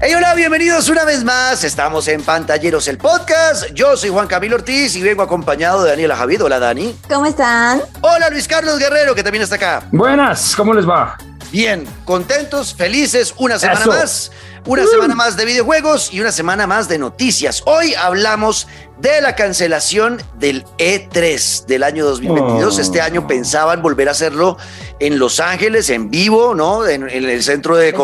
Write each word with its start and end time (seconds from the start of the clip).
Hey, 0.00 0.14
hola, 0.14 0.34
bienvenidos 0.34 0.88
una 0.88 1.04
vez 1.04 1.24
más. 1.24 1.64
Estamos 1.64 2.06
en 2.08 2.22
Pantalleros 2.22 2.86
el 2.88 2.98
Podcast. 2.98 3.66
Yo 3.74 3.96
soy 3.96 4.10
Juan 4.10 4.28
Camilo 4.28 4.56
Ortiz 4.56 4.94
y 4.96 5.02
vengo 5.02 5.22
acompañado 5.22 5.82
de 5.82 5.90
Daniela 5.90 6.16
Javid. 6.16 6.44
Hola, 6.44 6.58
Dani. 6.58 6.96
¿Cómo 7.08 7.26
están? 7.26 7.82
Hola, 8.00 8.30
Luis 8.30 8.46
Carlos 8.46 8.78
Guerrero, 8.78 9.14
que 9.14 9.22
también 9.22 9.42
está 9.42 9.56
acá. 9.56 9.82
Buenas, 9.90 10.54
¿cómo 10.54 10.72
les 10.72 10.88
va? 10.88 11.18
Bien, 11.50 11.86
contentos, 12.04 12.74
felices, 12.74 13.34
una 13.38 13.58
semana 13.58 13.80
Eso. 13.80 13.90
más. 13.90 14.32
Una 14.66 14.86
semana 14.86 15.14
más 15.14 15.36
de 15.38 15.46
videojuegos 15.46 16.12
y 16.12 16.20
una 16.20 16.30
semana 16.30 16.66
más 16.66 16.88
de 16.88 16.98
noticias. 16.98 17.62
Hoy 17.64 17.94
hablamos 17.94 18.66
de 19.00 19.22
la 19.22 19.34
cancelación 19.34 20.20
del 20.38 20.66
E3 20.76 21.64
del 21.64 21.84
año 21.84 22.04
2022. 22.04 22.76
Oh. 22.76 22.80
Este 22.82 23.00
año 23.00 23.26
pensaban 23.26 23.80
volver 23.80 24.08
a 24.08 24.10
hacerlo 24.10 24.58
en 24.98 25.18
Los 25.18 25.40
Ángeles, 25.40 25.88
en 25.88 26.10
vivo, 26.10 26.54
¿no? 26.54 26.86
En, 26.86 27.08
en 27.08 27.24
el 27.30 27.42
centro 27.42 27.76
de 27.76 27.92
Presencial. 27.94 27.96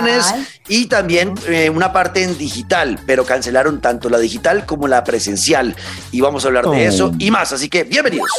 convenciones 0.00 0.34
y 0.68 0.86
también 0.86 1.34
eh, 1.48 1.68
una 1.68 1.92
parte 1.92 2.22
en 2.22 2.38
digital, 2.38 2.98
pero 3.06 3.26
cancelaron 3.26 3.82
tanto 3.82 4.08
la 4.08 4.18
digital 4.18 4.64
como 4.64 4.88
la 4.88 5.04
presencial. 5.04 5.76
Y 6.12 6.22
vamos 6.22 6.44
a 6.44 6.48
hablar 6.48 6.64
de 6.64 6.70
Oh. 6.70 6.74
eso 6.88 7.12
y 7.18 7.30
más. 7.30 7.52
Así 7.52 7.68
que 7.68 7.84
bienvenidos. 7.84 8.30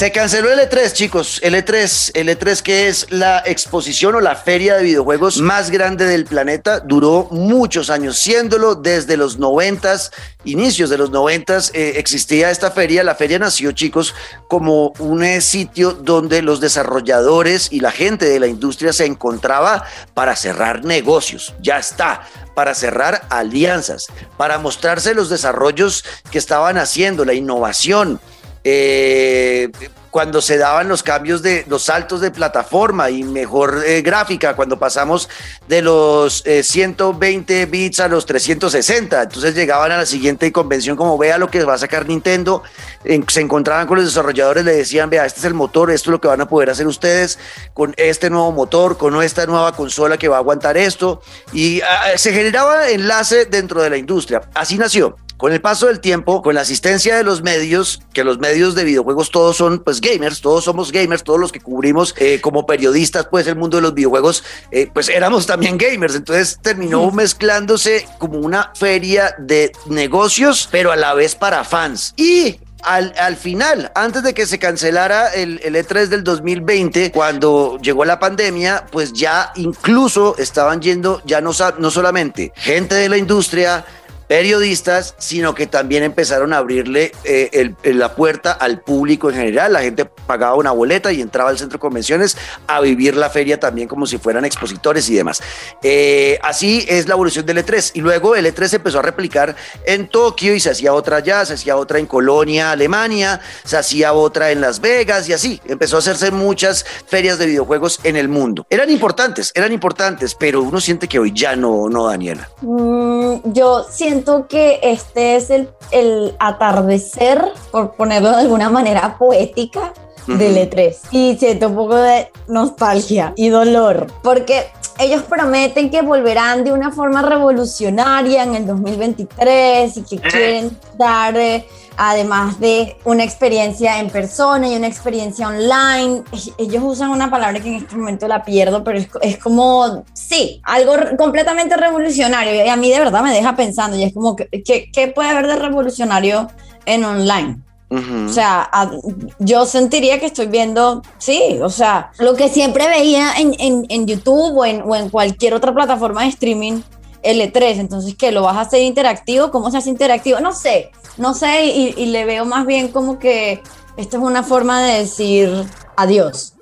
Se 0.00 0.12
canceló 0.12 0.50
el 0.50 0.60
E3, 0.60 0.94
chicos. 0.94 1.40
El 1.42 1.54
E3, 1.54 2.12
el 2.14 2.30
E3 2.30 2.62
que 2.62 2.88
es 2.88 3.06
la 3.10 3.42
exposición 3.44 4.14
o 4.14 4.20
la 4.22 4.34
feria 4.34 4.76
de 4.76 4.84
videojuegos 4.84 5.42
más 5.42 5.70
grande 5.70 6.06
del 6.06 6.24
planeta, 6.24 6.80
duró 6.80 7.28
muchos 7.30 7.90
años 7.90 8.18
siéndolo 8.18 8.76
desde 8.76 9.18
los 9.18 9.38
noventas, 9.38 10.10
inicios 10.44 10.88
de 10.88 10.96
los 10.96 11.10
noventas, 11.10 11.70
eh, 11.74 11.96
existía 11.96 12.50
esta 12.50 12.70
feria. 12.70 13.04
La 13.04 13.14
feria 13.14 13.38
nació, 13.38 13.72
chicos, 13.72 14.14
como 14.48 14.94
un 15.00 15.22
sitio 15.42 15.92
donde 15.92 16.40
los 16.40 16.60
desarrolladores 16.60 17.68
y 17.70 17.80
la 17.80 17.90
gente 17.90 18.24
de 18.24 18.40
la 18.40 18.46
industria 18.46 18.94
se 18.94 19.04
encontraba 19.04 19.84
para 20.14 20.34
cerrar 20.34 20.82
negocios. 20.82 21.52
Ya 21.60 21.78
está 21.78 22.22
para 22.54 22.74
cerrar 22.74 23.26
alianzas, 23.28 24.06
para 24.38 24.58
mostrarse 24.58 25.14
los 25.14 25.28
desarrollos 25.28 26.06
que 26.30 26.38
estaban 26.38 26.78
haciendo, 26.78 27.26
la 27.26 27.34
innovación, 27.34 28.18
eh, 28.64 29.70
cuando 30.10 30.42
se 30.42 30.58
daban 30.58 30.88
los 30.88 31.04
cambios 31.04 31.40
de 31.40 31.64
los 31.68 31.84
saltos 31.84 32.20
de 32.20 32.32
plataforma 32.32 33.10
y 33.10 33.22
mejor 33.22 33.82
eh, 33.86 34.02
gráfica, 34.02 34.56
cuando 34.56 34.76
pasamos 34.76 35.28
de 35.68 35.82
los 35.82 36.42
eh, 36.46 36.64
120 36.64 37.66
bits 37.66 38.00
a 38.00 38.08
los 38.08 38.26
360, 38.26 39.22
entonces 39.22 39.54
llegaban 39.54 39.92
a 39.92 39.98
la 39.98 40.06
siguiente 40.06 40.50
convención 40.50 40.96
como 40.96 41.16
vea 41.16 41.38
lo 41.38 41.48
que 41.48 41.62
va 41.62 41.74
a 41.74 41.78
sacar 41.78 42.08
Nintendo, 42.08 42.64
en- 43.04 43.24
se 43.28 43.40
encontraban 43.40 43.86
con 43.86 43.98
los 43.98 44.06
desarrolladores, 44.06 44.64
le 44.64 44.74
decían, 44.74 45.10
vea, 45.10 45.24
este 45.26 45.38
es 45.38 45.44
el 45.46 45.54
motor, 45.54 45.92
esto 45.92 46.10
es 46.10 46.12
lo 46.12 46.20
que 46.20 46.26
van 46.28 46.40
a 46.40 46.48
poder 46.48 46.70
hacer 46.70 46.88
ustedes 46.88 47.38
con 47.72 47.94
este 47.96 48.30
nuevo 48.30 48.50
motor, 48.50 48.98
con 48.98 49.22
esta 49.22 49.46
nueva 49.46 49.72
consola 49.76 50.18
que 50.18 50.26
va 50.28 50.36
a 50.36 50.40
aguantar 50.40 50.76
esto, 50.76 51.22
y 51.52 51.80
ah, 51.82 52.16
se 52.16 52.32
generaba 52.32 52.88
enlace 52.90 53.44
dentro 53.46 53.80
de 53.80 53.90
la 53.90 53.96
industria. 53.96 54.42
Así 54.54 54.76
nació. 54.76 55.16
Con 55.40 55.54
el 55.54 55.62
paso 55.62 55.86
del 55.86 56.00
tiempo, 56.00 56.42
con 56.42 56.54
la 56.54 56.60
asistencia 56.60 57.16
de 57.16 57.24
los 57.24 57.40
medios, 57.42 58.02
que 58.12 58.24
los 58.24 58.38
medios 58.38 58.74
de 58.74 58.84
videojuegos 58.84 59.30
todos 59.30 59.56
son 59.56 59.78
pues 59.78 60.02
gamers, 60.02 60.42
todos 60.42 60.64
somos 60.64 60.92
gamers, 60.92 61.24
todos 61.24 61.40
los 61.40 61.50
que 61.50 61.60
cubrimos 61.60 62.14
eh, 62.18 62.42
como 62.42 62.66
periodistas 62.66 63.26
pues 63.26 63.46
el 63.46 63.56
mundo 63.56 63.78
de 63.78 63.82
los 63.84 63.94
videojuegos, 63.94 64.44
eh, 64.70 64.90
pues 64.92 65.08
éramos 65.08 65.46
también 65.46 65.78
gamers, 65.78 66.14
entonces 66.14 66.58
terminó 66.60 67.10
mezclándose 67.10 68.06
como 68.18 68.38
una 68.38 68.70
feria 68.74 69.34
de 69.38 69.72
negocios, 69.86 70.68
pero 70.70 70.92
a 70.92 70.96
la 70.96 71.14
vez 71.14 71.36
para 71.36 71.64
fans. 71.64 72.12
Y 72.18 72.60
al, 72.82 73.14
al 73.18 73.36
final, 73.36 73.90
antes 73.94 74.22
de 74.22 74.34
que 74.34 74.46
se 74.46 74.58
cancelara 74.58 75.28
el, 75.28 75.60
el 75.62 75.74
E3 75.74 76.06
del 76.06 76.24
2020, 76.24 77.12
cuando 77.12 77.78
llegó 77.82 78.04
la 78.04 78.18
pandemia, 78.18 78.86
pues 78.90 79.12
ya 79.12 79.52
incluso 79.56 80.34
estaban 80.38 80.80
yendo, 80.80 81.22
ya 81.24 81.40
no, 81.40 81.52
no 81.78 81.90
solamente 81.90 82.52
gente 82.56 82.94
de 82.94 83.08
la 83.08 83.16
industria, 83.16 83.84
periodistas, 84.30 85.16
sino 85.18 85.56
que 85.56 85.66
también 85.66 86.04
empezaron 86.04 86.52
a 86.52 86.58
abrirle 86.58 87.10
eh, 87.24 87.74
la 87.82 88.14
puerta 88.14 88.52
al 88.52 88.80
público 88.80 89.28
en 89.28 89.34
general. 89.34 89.72
La 89.72 89.80
gente 89.80 90.04
pagaba 90.04 90.54
una 90.54 90.70
boleta 90.70 91.10
y 91.10 91.20
entraba 91.20 91.50
al 91.50 91.58
centro 91.58 91.78
de 91.78 91.80
convenciones 91.80 92.36
a 92.68 92.80
vivir 92.80 93.16
la 93.16 93.28
feria 93.28 93.58
también 93.58 93.88
como 93.88 94.06
si 94.06 94.18
fueran 94.18 94.44
expositores 94.44 95.10
y 95.10 95.16
demás. 95.16 95.42
Eh, 95.82 96.38
así 96.44 96.86
es 96.88 97.08
la 97.08 97.14
evolución 97.14 97.44
del 97.44 97.58
E3. 97.58 97.90
Y 97.94 98.02
luego 98.02 98.36
el 98.36 98.46
E3 98.46 98.68
se 98.68 98.76
empezó 98.76 99.00
a 99.00 99.02
replicar 99.02 99.56
en 99.84 100.06
Tokio 100.06 100.54
y 100.54 100.60
se 100.60 100.70
hacía 100.70 100.94
otra 100.94 101.16
allá, 101.16 101.44
se 101.44 101.54
hacía 101.54 101.76
otra 101.76 101.98
en 101.98 102.06
Colonia, 102.06 102.70
Alemania, 102.70 103.40
se 103.64 103.78
hacía 103.78 104.12
otra 104.12 104.52
en 104.52 104.60
Las 104.60 104.80
Vegas 104.80 105.28
y 105.28 105.32
así. 105.32 105.60
Empezó 105.64 105.96
a 105.96 105.98
hacerse 105.98 106.30
muchas 106.30 106.86
ferias 107.08 107.36
de 107.40 107.46
videojuegos 107.46 107.98
en 108.04 108.14
el 108.14 108.28
mundo. 108.28 108.64
Eran 108.70 108.90
importantes, 108.90 109.50
eran 109.56 109.72
importantes, 109.72 110.36
pero 110.36 110.62
uno 110.62 110.80
siente 110.80 111.08
que 111.08 111.18
hoy 111.18 111.32
ya 111.34 111.56
no, 111.56 111.88
no, 111.88 112.06
Daniela. 112.06 112.48
Mm, 112.60 113.52
yo 113.52 113.84
siento 113.90 114.19
que 114.48 114.80
este 114.82 115.36
es 115.36 115.50
el, 115.50 115.70
el 115.90 116.34
atardecer, 116.38 117.42
por 117.70 117.92
ponerlo 117.96 118.30
de 118.30 118.36
alguna 118.36 118.70
manera 118.70 119.16
poética, 119.18 119.92
del 120.26 120.52
Ujú. 120.52 120.76
E3. 120.76 120.96
Y 121.10 121.36
siento 121.38 121.68
un 121.68 121.76
poco 121.76 121.96
de 121.96 122.30
nostalgia 122.46 123.32
y 123.36 123.48
dolor, 123.48 124.06
porque 124.22 124.66
ellos 124.98 125.22
prometen 125.22 125.90
que 125.90 126.02
volverán 126.02 126.62
de 126.62 126.72
una 126.72 126.92
forma 126.92 127.22
revolucionaria 127.22 128.42
en 128.42 128.54
el 128.54 128.66
2023 128.66 129.96
y 129.96 130.02
que 130.02 130.18
quieren 130.18 130.78
dar, 130.98 131.36
eh, 131.36 131.66
además 131.96 132.60
de 132.60 132.98
una 133.04 133.24
experiencia 133.24 133.98
en 133.98 134.10
persona 134.10 134.68
y 134.68 134.76
una 134.76 134.86
experiencia 134.86 135.48
online, 135.48 136.22
ellos 136.58 136.82
usan 136.84 137.10
una 137.10 137.30
palabra 137.30 137.60
que 137.60 137.68
en 137.68 137.74
este 137.76 137.96
momento 137.96 138.28
la 138.28 138.44
pierdo, 138.44 138.84
pero 138.84 138.98
es, 138.98 139.08
es 139.22 139.38
como, 139.38 140.04
sí, 140.30 140.60
algo 140.64 140.94
completamente 141.18 141.76
revolucionario. 141.76 142.64
Y 142.64 142.68
a 142.68 142.76
mí 142.76 142.88
de 142.90 143.00
verdad 143.00 143.22
me 143.22 143.32
deja 143.32 143.56
pensando, 143.56 143.96
y 143.96 144.04
es 144.04 144.14
como, 144.14 144.36
que- 144.36 144.48
¿qué, 144.64 144.90
qué 144.92 145.08
puede 145.08 145.28
haber 145.30 145.46
de 145.48 145.56
revolucionario 145.56 146.48
en 146.86 147.04
online? 147.04 147.58
Ujú. 147.90 148.26
O 148.26 148.32
sea, 148.32 148.68
a- 148.72 148.92
yo 149.40 149.66
sentiría 149.66 150.20
que 150.20 150.26
estoy 150.26 150.46
viendo, 150.46 151.02
sí, 151.18 151.58
o 151.60 151.68
sea, 151.68 152.12
lo 152.20 152.34
que 152.36 152.48
siempre 152.48 152.86
veía 152.88 153.34
en, 153.38 153.54
en- 153.58 153.86
en 153.88 154.06
YouTube 154.06 154.56
o 154.56 154.64
en, 154.64 154.82
o 154.82 154.94
en 154.94 155.08
cualquier 155.10 155.54
otra 155.54 155.74
plataforma 155.74 156.22
de 156.22 156.28
streaming, 156.28 156.82
L3. 157.24 157.80
Entonces, 157.80 158.14
¿qué? 158.14 158.30
¿Lo 158.30 158.42
vas 158.42 158.56
a 158.56 158.60
hacer 158.62 158.82
interactivo? 158.82 159.50
¿Cómo 159.50 159.70
se 159.72 159.78
hace 159.78 159.90
interactivo? 159.90 160.38
No 160.40 160.52
sé, 160.52 160.90
no 161.18 161.34
sé, 161.34 161.66
y, 161.66 161.94
y 161.96 162.06
le 162.06 162.24
veo 162.24 162.44
más 162.44 162.64
bien 162.64 162.88
como 162.88 163.18
que 163.18 163.60
esta 163.96 164.16
es 164.16 164.22
una 164.22 164.42
forma 164.44 164.80
de 164.82 164.98
decir 165.00 165.50
adiós. 165.96 166.54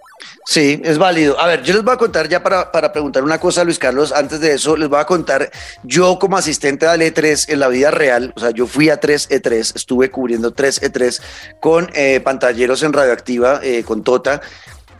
Sí, 0.51 0.81
es 0.83 0.97
válido. 0.97 1.39
A 1.39 1.47
ver, 1.47 1.63
yo 1.63 1.75
les 1.75 1.85
voy 1.85 1.93
a 1.93 1.99
contar 1.99 2.27
ya 2.27 2.43
para, 2.43 2.73
para 2.73 2.91
preguntar 2.91 3.23
una 3.23 3.39
cosa, 3.39 3.65
Luis 3.65 3.79
Carlos. 3.79 4.13
Antes 4.13 4.41
de 4.41 4.55
eso, 4.55 4.79
les 4.79 4.89
voy 4.89 4.99
a 4.99 5.05
contar 5.05 5.51
yo 5.83 6.19
como 6.19 6.39
asistente 6.39 6.87
al 6.87 7.03
E3 7.03 7.53
en 7.53 7.61
la 7.61 7.69
vida 7.69 7.91
real. 7.91 8.33
O 8.35 8.41
sea, 8.41 8.51
yo 8.53 8.67
fui 8.67 8.89
a 8.89 8.99
3 8.99 9.29
E3, 9.29 9.77
estuve 9.77 10.11
cubriendo 10.11 10.55
3 10.55 10.81
E3 10.81 11.21
con 11.61 11.91
eh, 11.93 12.21
pantalleros 12.21 12.83
en 12.83 12.95
radioactiva, 12.95 13.61
eh, 13.63 13.85
con 13.85 14.03
Tota. 14.03 14.41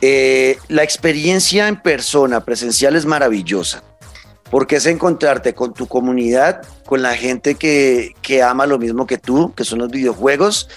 Eh, 0.03 0.59
la 0.69 0.83
experiencia 0.83 1.67
en 1.67 1.81
persona, 1.81 2.45
presencial, 2.45 2.95
es 2.95 3.07
maravillosa. 3.07 3.83
Porque 4.51 4.77
es 4.77 4.87
encontrarte 4.87 5.55
con 5.55 5.75
tu 5.75 5.87
comunidad, 5.87 6.63
con 6.87 7.03
la 7.03 7.15
gente 7.15 7.57
que, 7.57 8.15
que 8.23 8.43
ama 8.43 8.67
lo 8.67 8.79
mismo 8.79 9.07
que 9.07 9.19
tú, 9.19 9.53
que 9.55 9.65
son 9.65 9.79
los 9.79 9.91
videojuegos, 9.91 10.69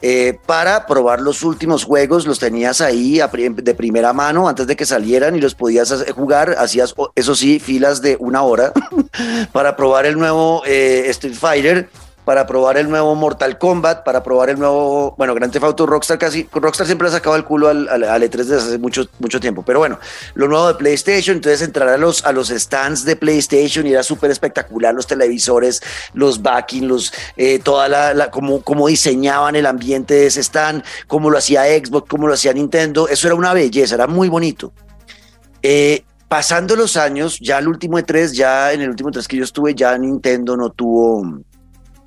eh, 0.00 0.38
para 0.46 0.86
probar 0.86 1.20
los 1.20 1.42
últimos 1.42 1.82
juegos, 1.82 2.24
los 2.24 2.38
tenías 2.38 2.80
ahí 2.80 3.18
de 3.18 3.74
primera 3.74 4.12
mano 4.12 4.48
antes 4.48 4.68
de 4.68 4.76
que 4.76 4.86
salieran 4.86 5.34
y 5.34 5.40
los 5.40 5.56
podías 5.56 5.92
jugar, 6.14 6.54
hacías, 6.56 6.94
eso 7.16 7.34
sí, 7.34 7.58
filas 7.58 8.00
de 8.00 8.16
una 8.20 8.42
hora 8.42 8.72
para 9.52 9.74
probar 9.74 10.06
el 10.06 10.16
nuevo 10.16 10.62
eh, 10.66 11.06
Street 11.08 11.34
Fighter, 11.34 11.88
para 12.28 12.46
probar 12.46 12.76
el 12.76 12.90
nuevo 12.90 13.14
Mortal 13.14 13.56
Kombat, 13.56 14.04
para 14.04 14.22
probar 14.22 14.50
el 14.50 14.58
nuevo, 14.58 15.14
bueno, 15.16 15.34
Grand 15.34 15.50
Theft 15.50 15.64
Auto 15.64 15.86
Rockstar 15.86 16.18
casi, 16.18 16.46
Rockstar 16.52 16.86
siempre 16.86 17.08
ha 17.08 17.10
sacado 17.10 17.36
el 17.36 17.44
culo 17.44 17.68
al, 17.68 17.88
al, 17.88 18.04
al 18.04 18.22
E3 18.22 18.30
desde 18.30 18.56
hace 18.56 18.76
mucho, 18.76 19.08
mucho 19.18 19.40
tiempo, 19.40 19.62
pero 19.64 19.78
bueno, 19.78 19.98
lo 20.34 20.46
nuevo 20.46 20.68
de 20.68 20.74
PlayStation, 20.74 21.36
entonces 21.36 21.62
entrar 21.62 21.88
a 21.88 21.96
los, 21.96 22.22
a 22.26 22.32
los 22.32 22.50
stands 22.50 23.06
de 23.06 23.16
PlayStation 23.16 23.86
y 23.86 23.92
era 23.92 24.02
súper 24.02 24.30
espectacular, 24.30 24.94
los 24.94 25.06
televisores, 25.06 25.80
los 26.12 26.42
backing, 26.42 26.86
los, 26.86 27.14
eh, 27.38 27.60
toda 27.60 27.88
la, 27.88 28.30
cómo 28.30 28.88
diseñaban 28.88 29.56
el 29.56 29.64
ambiente 29.64 30.12
de 30.12 30.26
ese 30.26 30.42
stand, 30.42 30.84
cómo 31.06 31.30
lo 31.30 31.38
hacía 31.38 31.62
Xbox, 31.62 32.10
cómo 32.10 32.28
lo 32.28 32.34
hacía 32.34 32.52
Nintendo, 32.52 33.08
eso 33.08 33.26
era 33.26 33.36
una 33.36 33.54
belleza, 33.54 33.94
era 33.94 34.06
muy 34.06 34.28
bonito. 34.28 34.74
Eh, 35.62 36.04
pasando 36.28 36.76
los 36.76 36.98
años, 36.98 37.38
ya 37.40 37.58
el 37.58 37.68
último 37.68 37.98
E3, 37.98 38.34
ya 38.34 38.74
en 38.74 38.82
el 38.82 38.90
último 38.90 39.08
E3 39.08 39.26
que 39.26 39.38
yo 39.38 39.44
estuve, 39.44 39.74
ya 39.74 39.96
Nintendo 39.96 40.58
no 40.58 40.68
tuvo 40.68 41.24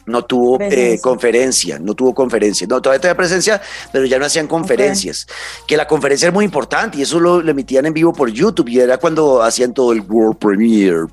no 0.06 0.25
tuvo 0.25 0.59
eh, 0.62 1.00
conferencia, 1.01 1.80
no 1.80 1.94
tuvo 1.94 2.13
conferencia, 2.13 2.68
no 2.68 2.81
todavía 2.81 3.01
tenía 3.01 3.15
presencia, 3.15 3.62
pero 3.92 4.06
ya 4.06 4.19
no 4.19 4.25
hacían 4.25 4.48
conferencias, 4.48 5.27
que 5.68 5.77
la 5.77 5.88
conferencia 5.88 6.27
era 6.27 6.33
muy 6.33 6.45
importante 6.45 6.98
y 6.98 7.01
eso 7.01 7.19
lo, 7.19 7.42
lo 7.42 7.51
emitían 7.51 7.86
en 7.86 7.94
vivo 7.94 8.13
por 8.13 8.30
YouTube 8.30 8.69
y 8.69 8.80
era 8.80 8.98
cuando 8.98 9.42
hacían 9.42 9.74
todo 9.74 9.94
el 9.94 10.01
World 10.01 10.38
Premiere 10.38 11.07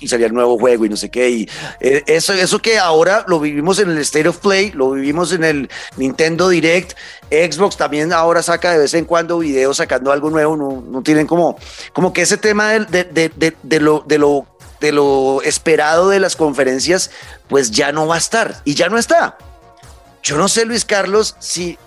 y 0.00 0.08
salía 0.08 0.26
el 0.26 0.34
nuevo 0.34 0.58
juego 0.58 0.84
y 0.84 0.88
no 0.88 0.96
sé 0.96 1.10
qué. 1.10 1.30
Y 1.30 1.48
eh, 1.80 2.02
eso, 2.06 2.32
eso 2.32 2.60
que 2.60 2.78
ahora 2.78 3.24
lo 3.28 3.40
vivimos 3.40 3.78
en 3.78 3.90
el 3.90 3.98
State 3.98 4.28
of 4.28 4.38
Play, 4.38 4.72
lo 4.72 4.90
vivimos 4.92 5.32
en 5.32 5.44
el 5.44 5.70
Nintendo 5.96 6.48
Direct, 6.48 6.92
Xbox 7.30 7.76
también 7.76 8.12
ahora 8.12 8.42
saca 8.42 8.72
de 8.72 8.78
vez 8.78 8.94
en 8.94 9.06
cuando 9.06 9.38
videos 9.38 9.78
sacando 9.78 10.12
algo 10.12 10.28
nuevo, 10.28 10.56
no, 10.56 10.84
no 10.86 11.02
tienen 11.02 11.26
como, 11.26 11.56
como 11.92 12.12
que 12.12 12.22
ese 12.22 12.36
tema 12.36 12.72
de, 12.72 13.04
de, 13.04 13.30
de, 13.34 13.56
de 13.62 13.80
lo, 13.80 14.04
de 14.06 14.18
lo 14.18 14.46
de 14.82 14.92
lo 14.92 15.40
esperado 15.42 16.10
de 16.10 16.20
las 16.20 16.36
conferencias, 16.36 17.10
pues 17.48 17.70
ya 17.70 17.92
no 17.92 18.06
va 18.06 18.16
a 18.16 18.18
estar 18.18 18.60
y 18.64 18.74
ya 18.74 18.88
no 18.88 18.98
está. 18.98 19.38
Yo 20.22 20.36
no 20.36 20.48
sé, 20.48 20.66
Luis 20.66 20.84
Carlos, 20.84 21.36
si 21.38 21.78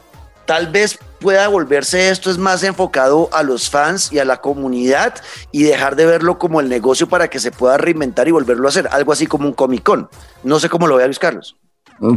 tal 0.45 0.67
vez 0.67 0.97
pueda 1.19 1.47
volverse 1.47 2.09
esto 2.09 2.29
es 2.29 2.37
más 2.37 2.63
enfocado 2.63 3.29
a 3.33 3.43
los 3.43 3.69
fans 3.69 4.11
y 4.11 4.19
a 4.19 4.25
la 4.25 4.41
comunidad 4.41 5.15
y 5.51 5.63
dejar 5.63 5.95
de 5.95 6.05
verlo 6.05 6.37
como 6.39 6.59
el 6.61 6.69
negocio 6.69 7.09
para 7.09 7.29
que 7.29 7.39
se 7.39 7.51
pueda 7.51 7.77
reinventar 7.77 8.27
y 8.27 8.31
volverlo 8.31 8.67
a 8.67 8.69
hacer, 8.69 8.87
algo 8.91 9.11
así 9.11 9.27
como 9.27 9.47
un 9.47 9.53
Comic 9.53 9.83
Con. 9.83 10.09
No 10.43 10.59
sé 10.59 10.69
cómo 10.69 10.87
lo 10.87 10.95
vea 10.95 11.07
Luis 11.07 11.19
Carlos. 11.19 11.57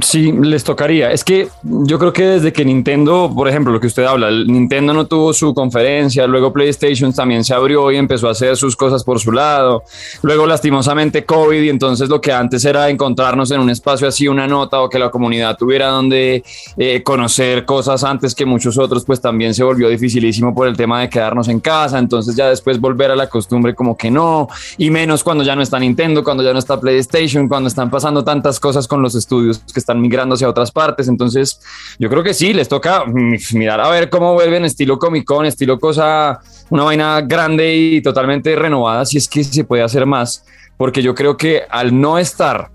Sí, 0.03 0.33
les 0.33 0.65
tocaría. 0.65 1.13
Es 1.13 1.23
que 1.23 1.49
yo 1.63 2.01
creo 2.01 2.13
que 2.13 2.25
desde 2.25 2.53
que 2.53 2.65
Nintendo, 2.65 3.33
por 3.33 3.49
ejemplo, 3.49 3.73
lo 3.73 3.79
que 3.79 3.87
usted 3.87 4.03
habla, 4.05 4.29
Nintendo 4.29 4.93
no 4.93 5.07
tuvo 5.07 5.33
su 5.33 5.55
conferencia, 5.55 6.27
luego 6.27 6.53
PlayStation 6.53 7.13
también 7.13 7.45
se 7.45 7.55
abrió 7.55 7.93
y 7.93 7.97
empezó 7.97 8.27
a 8.27 8.33
hacer 8.33 8.57
sus 8.57 8.75
cosas 8.75 9.05
por 9.05 9.21
su 9.21 9.31
lado, 9.31 9.85
luego 10.23 10.47
lastimosamente 10.47 11.25
COVID 11.25 11.63
y 11.63 11.69
entonces 11.69 12.09
lo 12.09 12.21
que 12.21 12.33
antes 12.33 12.65
era 12.65 12.89
encontrarnos 12.91 13.53
en 13.53 13.61
un 13.61 13.71
espacio 13.71 14.09
así, 14.09 14.27
una 14.27 14.49
nota 14.49 14.81
o 14.81 14.89
que 14.89 14.99
la 14.99 15.11
comunidad 15.13 15.57
tuviera 15.57 15.87
donde 15.87 16.43
eh, 16.77 17.03
conocer 17.05 17.65
cosas 17.65 18.03
antes 18.03 18.35
que 18.35 18.45
muchos 18.45 18.79
otros, 18.79 19.05
pues 19.05 19.21
también 19.21 19.55
se 19.55 19.63
volvió 19.63 19.89
dificilísimo 19.89 20.53
por 20.57 20.67
el 20.67 20.77
tema 20.77 21.03
de 21.03 21.09
quedarnos 21.09 21.47
en 21.47 21.61
casa, 21.61 22.01
entonces 22.01 22.35
ya 22.35 22.49
después 22.49 22.81
volver 22.81 23.13
a 23.13 23.17
la 23.17 23.29
costumbre 23.29 23.77
como 23.77 23.97
que 23.97 24.11
no, 24.11 24.49
y 24.77 24.91
menos 24.91 25.23
cuando 25.23 25.45
ya 25.45 25.55
no 25.55 25.63
está 25.63 25.79
Nintendo, 25.79 26.25
cuando 26.25 26.43
ya 26.43 26.53
no 26.53 26.59
está 26.59 26.81
PlayStation, 26.81 27.47
cuando 27.47 27.69
están 27.69 27.91
pasando 27.91 28.25
tantas 28.25 28.59
cosas 28.59 28.89
con 28.89 29.03
los 29.03 29.15
estudios 29.15 29.63
que 29.73 29.81
están 29.81 30.01
migrando 30.01 30.35
hacia 30.35 30.49
otras 30.49 30.71
partes. 30.71 31.09
Entonces, 31.09 31.61
yo 31.99 32.09
creo 32.09 32.23
que 32.23 32.35
sí, 32.35 32.53
les 32.53 32.69
toca 32.69 33.05
mirar 33.53 33.81
a 33.81 33.89
ver 33.91 34.11
cómo 34.11 34.35
vuelven 34.35 34.65
estilo 34.65 34.99
Comic 34.99 35.25
Con, 35.25 35.47
estilo 35.47 35.79
cosa, 35.79 36.41
una 36.71 36.85
vaina 36.85 37.21
grande 37.23 37.75
y 37.75 38.03
totalmente 38.03 38.55
renovada, 38.57 39.05
si 39.05 39.19
es 39.19 39.29
que 39.29 39.45
se 39.45 39.65
puede 39.65 39.83
hacer 39.83 40.07
más, 40.07 40.45
porque 40.77 41.03
yo 41.03 41.15
creo 41.15 41.37
que 41.37 41.63
al 41.69 41.99
no 41.99 42.19
estar 42.19 42.71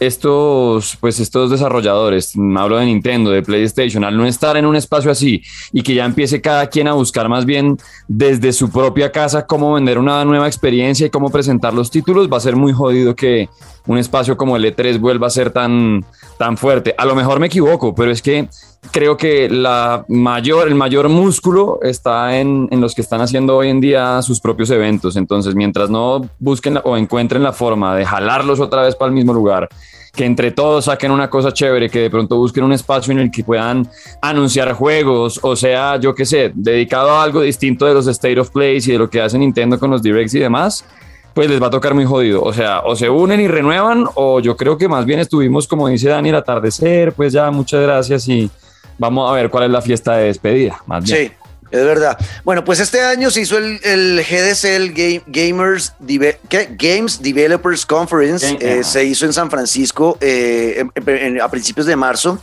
estos, 0.00 0.96
pues 1.00 1.20
estos 1.20 1.50
desarrolladores, 1.50 2.34
hablo 2.56 2.76
de 2.78 2.86
Nintendo, 2.86 3.30
de 3.30 3.42
PlayStation, 3.42 4.04
al 4.04 4.16
no 4.16 4.26
estar 4.26 4.56
en 4.56 4.66
un 4.66 4.76
espacio 4.76 5.10
así 5.10 5.42
y 5.72 5.82
que 5.82 5.94
ya 5.94 6.04
empiece 6.04 6.40
cada 6.40 6.66
quien 6.68 6.88
a 6.88 6.92
buscar 6.92 7.28
más 7.28 7.46
bien 7.46 7.78
desde 8.08 8.52
su 8.52 8.70
propia 8.70 9.10
casa 9.10 9.46
cómo 9.46 9.74
vender 9.74 9.98
una 9.98 10.24
nueva 10.24 10.46
experiencia 10.46 11.06
y 11.06 11.10
cómo 11.10 11.30
presentar 11.30 11.72
los 11.74 11.90
títulos, 11.90 12.30
va 12.30 12.36
a 12.36 12.40
ser 12.40 12.56
muy 12.56 12.72
jodido 12.72 13.14
que 13.16 13.48
un 13.86 13.98
espacio 13.98 14.36
como 14.36 14.56
el 14.56 14.64
E3 14.64 14.98
vuelva 14.98 15.28
a 15.28 15.30
ser 15.30 15.50
tan, 15.50 16.04
tan 16.38 16.56
fuerte. 16.56 16.94
A 16.98 17.04
lo 17.04 17.14
mejor 17.14 17.40
me 17.40 17.46
equivoco, 17.46 17.94
pero 17.94 18.10
es 18.10 18.20
que 18.20 18.48
creo 18.90 19.16
que 19.16 19.48
la 19.48 20.04
mayor, 20.08 20.68
el 20.68 20.74
mayor 20.74 21.08
músculo 21.08 21.78
está 21.82 22.38
en, 22.38 22.68
en, 22.70 22.80
los 22.80 22.94
que 22.94 23.02
están 23.02 23.20
haciendo 23.20 23.56
hoy 23.56 23.68
en 23.68 23.80
día 23.80 24.20
sus 24.22 24.40
propios 24.40 24.70
eventos. 24.70 25.16
Entonces, 25.16 25.54
mientras 25.54 25.90
no 25.90 26.28
busquen 26.38 26.80
o 26.84 26.96
encuentren 26.96 27.42
la 27.42 27.52
forma 27.52 27.94
de 27.96 28.04
jalarlos 28.04 28.60
otra 28.60 28.82
vez 28.82 28.94
para 28.94 29.08
el 29.08 29.14
mismo 29.14 29.32
lugar, 29.32 29.68
que 30.16 30.24
entre 30.24 30.50
todos 30.50 30.86
saquen 30.86 31.12
una 31.12 31.30
cosa 31.30 31.52
chévere, 31.52 31.88
que 31.88 32.00
de 32.00 32.10
pronto 32.10 32.36
busquen 32.36 32.64
un 32.64 32.72
espacio 32.72 33.12
en 33.12 33.20
el 33.20 33.30
que 33.30 33.44
puedan 33.44 33.88
anunciar 34.20 34.72
juegos, 34.72 35.38
o 35.42 35.54
sea, 35.54 35.98
yo 36.00 36.14
qué 36.14 36.24
sé, 36.24 36.50
dedicado 36.54 37.10
a 37.10 37.22
algo 37.22 37.42
distinto 37.42 37.86
de 37.86 37.94
los 37.94 38.06
State 38.06 38.40
of 38.40 38.50
Play 38.50 38.78
y 38.78 38.92
de 38.92 38.98
lo 38.98 39.08
que 39.08 39.20
hace 39.20 39.38
Nintendo 39.38 39.78
con 39.78 39.90
los 39.90 40.02
Directs 40.02 40.34
y 40.34 40.40
demás 40.40 40.84
pues 41.36 41.50
les 41.50 41.62
va 41.62 41.66
a 41.66 41.70
tocar 41.70 41.92
muy 41.92 42.06
jodido. 42.06 42.42
O 42.42 42.50
sea, 42.54 42.80
o 42.80 42.96
se 42.96 43.10
unen 43.10 43.42
y 43.42 43.46
renuevan, 43.46 44.06
o 44.14 44.40
yo 44.40 44.56
creo 44.56 44.78
que 44.78 44.88
más 44.88 45.04
bien 45.04 45.18
estuvimos, 45.20 45.68
como 45.68 45.86
dice 45.86 46.08
Dani, 46.08 46.30
el 46.30 46.34
atardecer, 46.34 47.12
pues 47.12 47.34
ya, 47.34 47.50
muchas 47.50 47.82
gracias 47.82 48.26
y 48.26 48.50
vamos 48.96 49.30
a 49.30 49.34
ver 49.34 49.50
cuál 49.50 49.64
es 49.64 49.70
la 49.70 49.82
fiesta 49.82 50.16
de 50.16 50.28
despedida. 50.28 50.82
Más 50.86 51.04
bien. 51.04 51.28
Sí. 51.28 51.45
Es 51.70 51.84
verdad. 51.84 52.16
Bueno, 52.44 52.64
pues 52.64 52.80
este 52.80 53.02
año 53.02 53.30
se 53.30 53.40
hizo 53.40 53.58
el, 53.58 53.80
el 53.82 54.22
GDC, 54.22 54.64
el 54.64 54.92
Game, 54.92 55.22
Gamers. 55.26 55.94
Games 56.78 57.20
Developers 57.22 57.84
Conference. 57.84 58.56
Eh, 58.60 58.84
se 58.84 59.04
hizo 59.04 59.26
en 59.26 59.32
San 59.32 59.50
Francisco 59.50 60.16
eh, 60.20 60.84
en, 60.94 61.08
en, 61.08 61.40
a 61.40 61.48
principios 61.50 61.86
de 61.86 61.96
marzo 61.96 62.38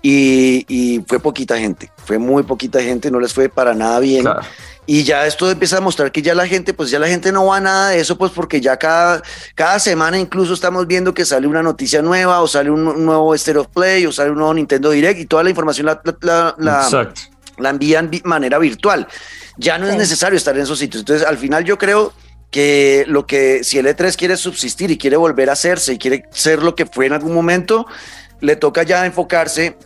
y, 0.00 0.64
y, 0.68 1.04
fue 1.06 1.20
poquita 1.20 1.58
gente. 1.58 1.90
Fue 2.04 2.18
muy 2.18 2.42
poquita 2.42 2.80
gente, 2.82 3.10
no 3.10 3.20
les 3.20 3.32
fue 3.32 3.48
para 3.48 3.74
nada 3.74 4.00
bien. 4.00 4.22
Claro. 4.22 4.42
Y 4.84 5.04
ya 5.04 5.26
esto 5.26 5.48
empieza 5.48 5.78
a 5.78 5.80
mostrar 5.80 6.10
que 6.10 6.22
ya 6.22 6.34
la 6.34 6.46
gente, 6.48 6.74
pues 6.74 6.90
ya 6.90 6.98
la 6.98 7.06
gente 7.06 7.30
no 7.30 7.46
va 7.46 7.58
a 7.58 7.60
nada 7.60 7.90
de 7.90 8.00
eso, 8.00 8.18
pues 8.18 8.32
porque 8.32 8.60
ya 8.60 8.76
cada, 8.76 9.22
cada 9.54 9.78
semana 9.78 10.18
incluso 10.18 10.54
estamos 10.54 10.88
viendo 10.88 11.14
que 11.14 11.24
sale 11.24 11.46
una 11.46 11.62
noticia 11.62 12.02
nueva 12.02 12.40
o 12.40 12.48
sale 12.48 12.68
un 12.68 13.04
nuevo 13.04 13.32
State 13.36 13.58
of 13.58 13.68
Play 13.68 14.06
o 14.06 14.12
sale 14.12 14.32
un 14.32 14.38
nuevo 14.38 14.54
Nintendo 14.54 14.90
Direct 14.90 15.20
y 15.20 15.26
toda 15.26 15.44
la 15.44 15.50
información 15.50 15.86
la, 15.86 16.02
la, 16.20 16.54
la, 16.58 16.88
la 16.90 17.14
envían 17.58 18.10
de 18.10 18.20
manera 18.24 18.58
virtual. 18.58 19.08
Ya 19.56 19.78
no 19.78 19.86
sí. 19.86 19.92
es 19.92 19.98
necesario 19.98 20.36
estar 20.36 20.56
en 20.56 20.62
esos 20.62 20.78
sitios. 20.78 21.02
Entonces, 21.02 21.26
al 21.26 21.38
final 21.38 21.64
yo 21.64 21.78
creo 21.78 22.12
que 22.50 23.04
lo 23.08 23.26
que 23.26 23.64
si 23.64 23.78
el 23.78 23.86
E3 23.86 24.14
quiere 24.16 24.36
subsistir 24.36 24.90
y 24.90 24.98
quiere 24.98 25.16
volver 25.16 25.48
a 25.48 25.54
hacerse 25.54 25.94
y 25.94 25.98
quiere 25.98 26.24
ser 26.32 26.62
lo 26.62 26.74
que 26.74 26.86
fue 26.86 27.06
en 27.06 27.14
algún 27.14 27.34
momento, 27.34 27.86
le 28.40 28.56
toca 28.56 28.82
ya 28.82 29.06
enfocarse 29.06 29.76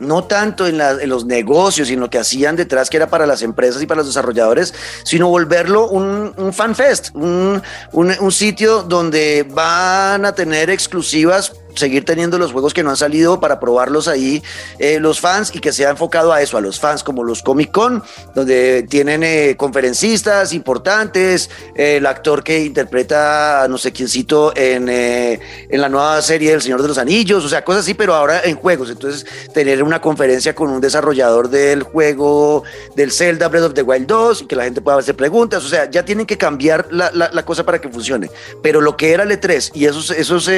no 0.00 0.24
tanto 0.24 0.66
en, 0.66 0.78
la, 0.78 0.92
en, 0.92 1.08
los 1.08 1.26
negocios 1.26 1.90
y 1.90 1.92
en 1.92 2.00
lo 2.00 2.10
que 2.10 2.18
hacían 2.18 2.56
detrás, 2.56 2.90
que 2.90 2.96
era 2.96 3.08
para 3.08 3.26
las 3.26 3.42
empresas 3.42 3.80
y 3.82 3.86
para 3.86 3.98
los 3.98 4.08
desarrolladores, 4.08 4.74
sino 5.04 5.28
volverlo 5.28 5.88
un, 5.88 6.32
un 6.36 6.52
fan 6.52 6.74
fest, 6.74 7.10
un, 7.14 7.62
un, 7.92 8.12
un 8.18 8.32
sitio 8.32 8.82
donde 8.82 9.46
van 9.48 10.24
a 10.24 10.34
tener 10.34 10.70
exclusivas 10.70 11.52
seguir 11.74 12.04
teniendo 12.04 12.38
los 12.38 12.52
juegos 12.52 12.74
que 12.74 12.82
no 12.82 12.90
han 12.90 12.96
salido 12.96 13.40
para 13.40 13.60
probarlos 13.60 14.08
ahí 14.08 14.42
eh, 14.78 14.98
los 15.00 15.20
fans 15.20 15.50
y 15.54 15.60
que 15.60 15.72
sea 15.72 15.90
enfocado 15.90 16.32
a 16.32 16.42
eso, 16.42 16.56
a 16.56 16.60
los 16.60 16.80
fans 16.80 17.02
como 17.02 17.24
los 17.24 17.42
Comic 17.42 17.70
Con, 17.70 18.02
donde 18.34 18.86
tienen 18.88 19.22
eh, 19.22 19.54
conferencistas 19.56 20.52
importantes, 20.52 21.50
eh, 21.74 21.96
el 21.96 22.06
actor 22.06 22.42
que 22.42 22.64
interpreta 22.64 23.66
no 23.68 23.78
sé 23.78 23.92
quiéncito 23.92 24.52
en, 24.56 24.88
en 24.88 25.80
la 25.80 25.88
nueva 25.88 26.20
serie 26.22 26.50
del 26.50 26.62
Señor 26.62 26.82
de 26.82 26.88
los 26.88 26.98
Anillos, 26.98 27.44
o 27.44 27.48
sea, 27.48 27.64
cosas 27.64 27.82
así, 27.82 27.94
pero 27.94 28.14
ahora 28.14 28.42
en 28.44 28.56
juegos. 28.56 28.90
Entonces, 28.90 29.26
tener 29.52 29.82
una 29.82 30.00
conferencia 30.00 30.54
con 30.54 30.70
un 30.70 30.80
desarrollador 30.80 31.48
del 31.48 31.82
juego 31.82 32.62
del 32.94 33.12
Zelda 33.12 33.48
Breath 33.48 33.64
of 33.64 33.74
the 33.74 33.82
Wild 33.82 34.06
2 34.06 34.42
y 34.42 34.46
que 34.46 34.56
la 34.56 34.64
gente 34.64 34.80
pueda 34.80 34.98
hacer 34.98 35.16
preguntas, 35.16 35.64
o 35.64 35.68
sea, 35.68 35.90
ya 35.90 36.04
tienen 36.04 36.26
que 36.26 36.38
cambiar 36.38 36.86
la, 36.90 37.10
la, 37.12 37.30
la 37.32 37.44
cosa 37.44 37.64
para 37.64 37.80
que 37.80 37.88
funcione. 37.88 38.30
Pero 38.62 38.80
lo 38.80 38.96
que 38.96 39.12
era 39.12 39.22
el 39.22 39.30
E3 39.30 39.70
y 39.74 39.86
esos, 39.86 40.10
esos 40.10 40.48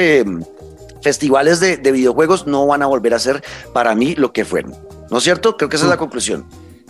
festivales 1.03 1.59
de, 1.59 1.77
de, 1.77 1.91
videojuegos 1.91 2.47
no 2.47 2.65
van 2.65 2.81
a 2.81 2.87
volver 2.87 3.13
a 3.13 3.19
ser 3.19 3.43
para 3.73 3.93
mí 3.93 4.15
lo 4.15 4.33
que 4.33 4.45
fueron. 4.45 4.73
¿No 5.11 5.17
es 5.17 5.23
cierto? 5.23 5.57
Creo 5.57 5.69
que 5.69 5.75
esa 5.75 5.85
es 5.85 5.89
la 5.91 5.97
conclusión. 5.97 6.45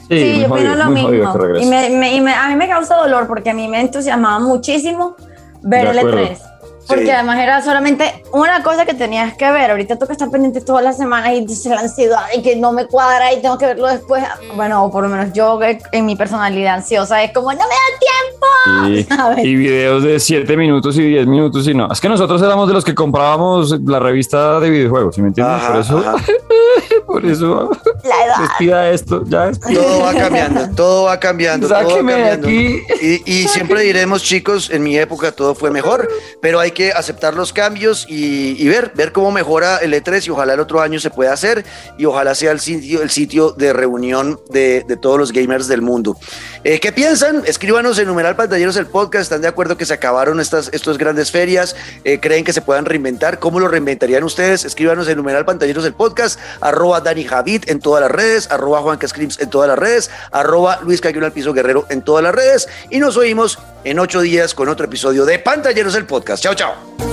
Sí, 0.07 0.19
sí 0.19 0.39
yo 0.41 0.53
opino 0.53 0.75
lo 0.75 0.85
mismo. 0.89 1.13
Y, 1.59 1.65
me, 1.65 1.89
me, 1.89 2.15
y 2.15 2.21
me, 2.21 2.33
a 2.33 2.47
mí 2.49 2.55
me 2.55 2.67
causa 2.67 2.95
dolor 2.95 3.27
porque 3.27 3.49
a 3.49 3.53
mí 3.53 3.67
me 3.67 3.81
entusiasmaba 3.81 4.39
muchísimo 4.39 5.15
ver 5.61 5.87
el 5.87 5.97
E3. 5.97 6.52
Porque 6.87 7.05
sí. 7.05 7.11
además 7.11 7.39
era 7.39 7.61
solamente 7.61 8.23
una 8.33 8.61
cosa 8.61 8.85
que 8.85 8.93
tenías 8.93 9.35
que 9.35 9.49
ver. 9.51 9.71
Ahorita 9.71 9.97
toca 9.97 10.13
estar 10.13 10.29
pendiente 10.29 10.61
todas 10.61 10.83
las 10.83 10.97
semanas 10.97 11.31
y 11.33 11.45
dice 11.45 11.69
la 11.69 11.81
ansiedad 11.81 12.23
y 12.35 12.41
que 12.41 12.55
no 12.55 12.73
me 12.73 12.85
cuadra 12.87 13.33
y 13.33 13.41
tengo 13.41 13.57
que 13.57 13.65
verlo 13.65 13.87
después. 13.87 14.23
Bueno, 14.55 14.83
o 14.83 14.91
por 14.91 15.03
lo 15.03 15.09
menos 15.09 15.33
yo 15.33 15.59
en 15.91 16.05
mi 16.05 16.15
personalidad 16.15 16.75
ansiosa 16.75 17.23
es 17.23 17.31
como, 17.31 17.51
no 17.51 17.57
me 17.57 17.63
da 17.63 18.97
tiempo. 18.99 19.41
Y, 19.41 19.47
y 19.49 19.55
videos 19.55 20.03
de 20.03 20.19
7 20.19 20.57
minutos 20.57 20.97
y 20.97 21.03
10 21.03 21.27
minutos 21.27 21.67
y 21.67 21.73
no. 21.73 21.91
Es 21.91 22.01
que 22.01 22.09
nosotros 22.09 22.41
éramos 22.41 22.67
de 22.67 22.73
los 22.73 22.83
que 22.83 22.93
comprábamos 22.93 23.79
la 23.81 23.99
revista 23.99 24.59
de 24.59 24.69
videojuegos, 24.69 25.15
¿sí 25.15 25.21
me 25.21 25.29
entiendes? 25.29 25.55
Ajá, 25.55 25.71
por 25.71 25.81
eso, 25.81 26.03
por 27.05 27.25
eso. 27.25 27.71
La 28.03 28.25
edad. 28.25 28.39
Despida 28.39 28.89
esto, 28.89 29.23
ya 29.25 29.47
despida. 29.47 29.81
Todo 29.81 29.99
va 30.01 30.13
cambiando, 30.13 30.75
todo 30.75 31.03
va 31.03 31.19
cambiando. 31.19 31.67
Sáqueme 31.67 32.13
todo 32.13 32.23
va 32.23 32.29
cambiando. 32.29 32.47
Aquí. 32.47 32.83
Y, 33.01 33.31
y 33.31 33.47
siempre 33.47 33.81
diremos, 33.81 34.23
chicos, 34.23 34.69
en 34.69 34.83
mi 34.83 34.97
época 34.97 35.31
todo 35.31 35.55
fue 35.55 35.71
mejor, 35.71 36.07
pero 36.41 36.59
hay 36.59 36.71
que 36.71 36.91
aceptar 36.91 37.33
los 37.33 37.53
cambios 37.53 38.05
y, 38.09 38.61
y, 38.61 38.67
ver, 38.67 38.91
ver 38.95 39.11
cómo 39.11 39.31
mejora 39.31 39.77
el 39.77 39.93
E3 39.93 40.27
y 40.27 40.29
ojalá 40.29 40.53
el 40.53 40.59
otro 40.59 40.81
año 40.81 40.99
se 40.99 41.09
pueda 41.09 41.33
hacer 41.33 41.65
y 41.97 42.05
ojalá 42.05 42.35
sea 42.35 42.51
el 42.51 42.59
sitio, 42.59 43.01
el 43.01 43.09
sitio 43.09 43.51
de 43.51 43.73
reunión 43.73 44.39
de, 44.49 44.83
de 44.87 44.97
todos 44.97 45.17
los 45.17 45.31
gamers 45.31 45.67
del 45.67 45.81
mundo. 45.81 46.17
Eh, 46.63 46.79
¿Qué 46.79 46.93
piensan? 46.93 47.43
Escríbanos 47.45 47.99
en 47.99 48.07
numeral 48.07 48.37
pantalleros 48.37 48.77
el 48.77 48.85
podcast. 48.85 49.23
¿Están 49.23 49.41
de 49.41 49.49
acuerdo 49.49 49.75
que 49.75 49.85
se 49.85 49.93
acabaron 49.93 50.39
estas, 50.39 50.69
estas 50.71 50.97
grandes 50.97 51.29
ferias? 51.29 51.75
Eh, 52.05 52.21
¿Creen 52.21 52.45
que 52.45 52.53
se 52.53 52.61
puedan 52.61 52.85
reinventar? 52.85 53.39
¿Cómo 53.39 53.59
lo 53.59 53.67
reinventarían 53.67 54.23
ustedes? 54.23 54.63
Escríbanos 54.63 55.09
en 55.09 55.17
numeral 55.17 55.43
pantalleros 55.43 55.83
el 55.83 55.93
podcast, 55.93 56.39
arroba 56.61 57.01
Dani 57.01 57.25
Javid 57.25 57.65
en 57.67 57.79
todas 57.79 58.01
las 58.01 58.11
redes, 58.11 58.49
arroba 58.49 58.81
Juan 58.81 58.97
Cascrims 58.97 59.41
en 59.41 59.49
todas 59.49 59.67
las 59.67 59.77
redes, 59.77 60.09
arroba 60.31 60.79
Luis 60.83 61.01
Cayón 61.01 61.25
al 61.25 61.33
Piso 61.33 61.51
Guerrero 61.51 61.85
en 61.89 62.01
todas 62.01 62.23
las 62.23 62.33
redes 62.33 62.69
y 62.89 62.99
nos 62.99 63.17
oímos 63.17 63.59
en 63.83 63.99
ocho 63.99 64.21
días 64.21 64.53
con 64.53 64.69
otro 64.69 64.85
episodio 64.85 65.25
de 65.25 65.39
Pantalleros 65.39 65.95
el 65.95 66.05
podcast. 66.05 66.41
Chao, 66.41 66.55
chao. 66.55 67.12